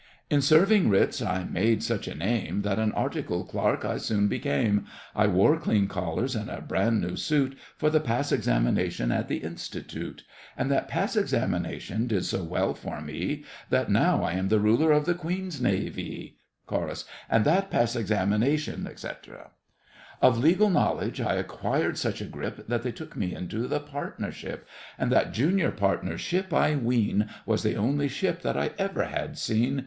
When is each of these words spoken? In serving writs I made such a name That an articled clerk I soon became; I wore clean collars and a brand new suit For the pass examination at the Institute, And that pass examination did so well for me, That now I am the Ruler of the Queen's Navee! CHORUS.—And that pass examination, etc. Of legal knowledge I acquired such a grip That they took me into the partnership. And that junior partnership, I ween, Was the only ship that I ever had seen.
In 0.31 0.41
serving 0.41 0.89
writs 0.89 1.21
I 1.21 1.43
made 1.43 1.83
such 1.83 2.07
a 2.07 2.15
name 2.15 2.63
That 2.63 2.79
an 2.79 2.91
articled 2.93 3.49
clerk 3.49 3.85
I 3.85 3.97
soon 3.97 4.27
became; 4.27 4.87
I 5.15 5.27
wore 5.27 5.59
clean 5.59 5.85
collars 5.85 6.35
and 6.35 6.49
a 6.49 6.59
brand 6.59 7.01
new 7.01 7.15
suit 7.15 7.55
For 7.77 7.91
the 7.91 7.99
pass 7.99 8.31
examination 8.31 9.11
at 9.11 9.27
the 9.27 9.37
Institute, 9.37 10.23
And 10.57 10.71
that 10.71 10.87
pass 10.87 11.15
examination 11.15 12.07
did 12.07 12.25
so 12.25 12.43
well 12.43 12.73
for 12.73 12.99
me, 12.99 13.43
That 13.69 13.91
now 13.91 14.23
I 14.23 14.31
am 14.31 14.47
the 14.47 14.59
Ruler 14.59 14.91
of 14.91 15.05
the 15.05 15.13
Queen's 15.13 15.61
Navee! 15.61 16.39
CHORUS.—And 16.65 17.45
that 17.45 17.69
pass 17.69 17.95
examination, 17.95 18.87
etc. 18.87 19.51
Of 20.19 20.39
legal 20.39 20.71
knowledge 20.71 21.21
I 21.21 21.35
acquired 21.35 21.99
such 21.99 22.21
a 22.21 22.25
grip 22.25 22.65
That 22.67 22.81
they 22.81 22.91
took 22.91 23.15
me 23.15 23.35
into 23.35 23.67
the 23.67 23.79
partnership. 23.79 24.67
And 24.97 25.11
that 25.11 25.31
junior 25.31 25.69
partnership, 25.69 26.51
I 26.51 26.75
ween, 26.75 27.29
Was 27.45 27.61
the 27.61 27.75
only 27.75 28.07
ship 28.07 28.41
that 28.41 28.57
I 28.57 28.71
ever 28.79 29.03
had 29.05 29.37
seen. 29.37 29.79